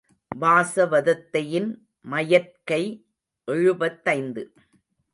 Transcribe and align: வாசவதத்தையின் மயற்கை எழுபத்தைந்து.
வாசவதத்தையின் 0.39 1.69
மயற்கை 2.05 2.83
எழுபத்தைந்து. 3.47 4.43